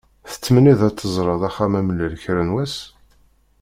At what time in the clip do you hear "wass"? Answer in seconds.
2.55-2.75